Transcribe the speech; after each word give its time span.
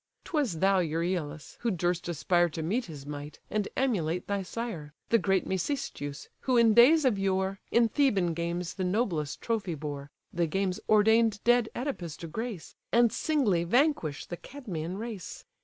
'Twas 0.23 0.57
thou, 0.57 0.79
Euryalus! 0.79 1.57
who 1.59 1.69
durst 1.69 2.09
aspire 2.09 2.49
To 2.49 2.63
meet 2.63 2.85
his 2.85 3.05
might, 3.05 3.37
and 3.51 3.67
emulate 3.77 4.25
thy 4.25 4.41
sire, 4.41 4.95
The 5.09 5.19
great 5.19 5.45
Mecistheus; 5.45 6.27
who 6.39 6.57
in 6.57 6.73
days 6.73 7.05
of 7.05 7.19
yore 7.19 7.59
In 7.69 7.87
Theban 7.87 8.33
games 8.33 8.73
the 8.73 8.83
noblest 8.83 9.41
trophy 9.41 9.75
bore, 9.75 10.09
(The 10.33 10.47
games 10.47 10.79
ordain'd 10.89 11.39
dead 11.43 11.69
OEdipus 11.75 12.17
to 12.17 12.27
grace,) 12.27 12.73
And 12.91 13.13
singly 13.13 13.63
vanquish 13.63 14.25
the 14.25 14.37
Cadmean 14.37 14.97
race. 14.97 15.45